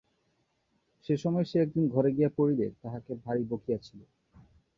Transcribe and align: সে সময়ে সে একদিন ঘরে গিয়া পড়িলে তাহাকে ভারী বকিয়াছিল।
সে 1.05 1.13
সময়ে 1.17 1.45
সে 1.45 1.57
একদিন 1.61 1.85
ঘরে 1.87 2.09
গিয়া 2.11 2.29
পড়িলে 2.37 2.67
তাহাকে 2.81 3.11
ভারী 3.25 3.43
বকিয়াছিল। 3.49 3.99